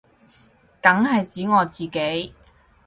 [0.81, 2.33] 梗係指我自己